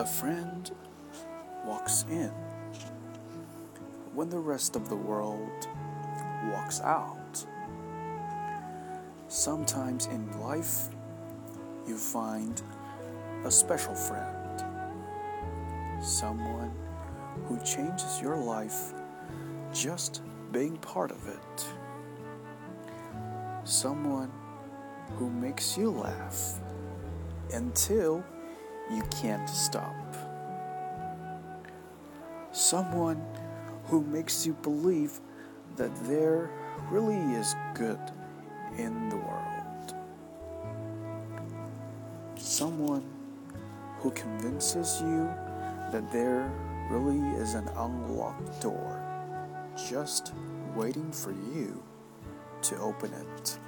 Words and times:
A 0.00 0.06
friend 0.06 0.70
walks 1.66 2.06
in 2.08 2.30
when 4.14 4.30
the 4.30 4.38
rest 4.38 4.74
of 4.74 4.88
the 4.88 4.96
world 4.96 5.68
walks 6.46 6.80
out. 6.80 7.44
Sometimes 9.28 10.06
in 10.06 10.40
life, 10.40 10.88
you 11.86 11.98
find 11.98 12.62
a 13.44 13.50
special 13.50 13.94
friend, 13.94 14.64
someone 16.02 16.72
who 17.44 17.58
changes 17.62 18.22
your 18.22 18.38
life 18.38 18.94
just 19.70 20.22
being 20.50 20.78
part 20.78 21.10
of 21.10 21.28
it, 21.28 21.66
someone 23.64 24.32
who 25.18 25.28
makes 25.28 25.76
you 25.76 25.90
laugh 25.90 26.58
until 27.52 28.24
you 28.90 29.02
can't 29.20 29.48
stop, 29.48 29.94
someone 32.52 33.24
who 33.84 34.02
makes 34.02 34.46
you 34.46 34.54
believe 34.62 35.20
that 35.76 35.94
there 36.06 36.50
really 36.90 37.34
is 37.34 37.54
good 37.74 38.00
in 38.76 39.08
the 39.08 39.16
world. 39.16 39.94
Someone 42.36 43.04
who 43.98 44.10
convinces 44.10 45.00
you 45.02 45.30
that 45.92 46.10
there 46.12 46.50
really 46.90 47.20
is 47.36 47.54
an 47.54 47.68
unlocked 47.76 48.60
door 48.60 49.00
just 49.88 50.32
waiting 50.74 51.10
for 51.12 51.30
you 51.30 51.82
to 52.62 52.76
open 52.78 53.12
it. 53.12 53.58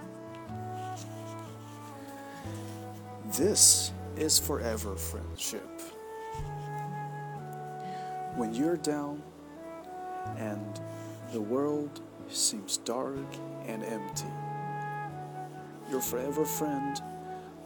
This 3.26 3.92
is 4.16 4.38
forever 4.38 4.96
friendship. 4.96 5.80
When 8.36 8.54
you're 8.54 8.76
down 8.76 9.22
and 10.36 10.80
the 11.32 11.40
world 11.40 12.00
seems 12.28 12.78
dark 12.78 13.26
and 13.66 13.84
empty, 13.84 14.32
your 15.90 16.00
forever 16.00 16.44
friend 16.44 17.00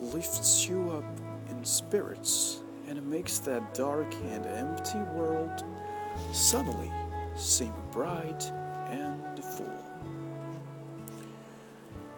lifts 0.01 0.69
you 0.69 0.91
up 0.91 1.21
in 1.51 1.65
spirits 1.65 2.63
and 2.89 2.99
it 2.99 3.05
makes 3.05 3.39
that 3.39 3.75
dark 3.75 4.13
and 4.31 4.47
empty 4.47 4.99
world 5.15 5.65
suddenly 6.33 6.91
seem 7.35 7.73
bright 7.93 8.51
and 8.89 9.45
full. 9.45 9.85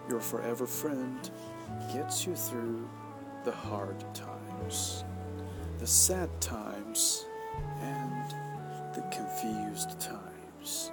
Your 0.09 0.21
forever 0.21 0.67
friend 0.67 1.31
gets 1.93 2.27
you 2.27 2.35
through 2.35 2.89
the 3.49 3.55
hard 3.55 3.99
times, 4.15 5.05
the 5.79 5.87
sad 5.87 6.29
times, 6.39 7.25
and 7.81 8.35
the 8.95 9.01
confused 9.11 9.99
times. 9.99 10.93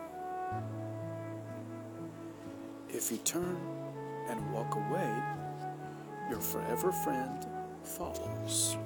If 2.87 3.11
you 3.11 3.17
turn 3.25 3.57
and 4.29 4.53
walk 4.53 4.73
away, 4.73 5.13
your 6.29 6.39
forever 6.39 6.93
friend 6.93 7.45
follows. 7.83 8.77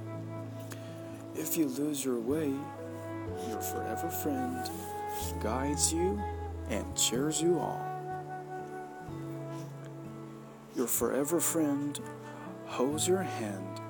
If 1.35 1.55
you 1.55 1.67
lose 1.67 2.03
your 2.03 2.19
way, 2.19 2.51
your 3.47 3.61
forever 3.61 4.09
friend 4.09 4.67
guides 5.43 5.93
you 5.93 6.19
and 6.71 6.97
cheers 6.97 7.39
you 7.39 7.59
on. 7.59 7.85
Your 10.75 10.87
forever 10.87 11.39
friend 11.39 11.99
holds 12.79 13.09
your 13.09 13.21
hand 13.21 13.81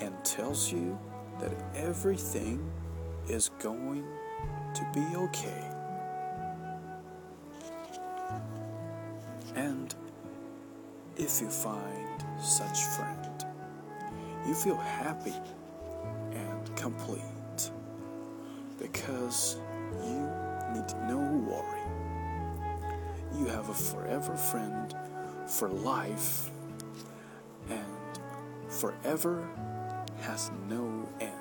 and 0.00 0.14
tells 0.24 0.72
you 0.72 0.98
that 1.38 1.52
everything 1.74 2.58
is 3.28 3.50
going 3.58 4.02
to 4.72 4.82
be 4.94 5.04
okay. 5.14 5.70
And 9.54 9.94
if 11.18 11.42
you 11.42 11.50
find 11.50 12.24
such 12.40 12.84
friend, 12.96 13.44
you 14.46 14.54
feel 14.54 14.76
happy 14.76 15.34
and 16.32 16.76
complete 16.76 17.70
because 18.78 19.58
you 20.02 20.26
need 20.72 20.90
no 21.06 21.18
worry. 21.46 21.82
You 23.38 23.48
have 23.48 23.68
a 23.68 23.74
forever 23.74 24.34
friend 24.34 24.94
for 25.46 25.68
life, 25.68 26.50
forever 28.70 29.48
has 30.22 30.50
no 30.68 31.08
end. 31.20 31.39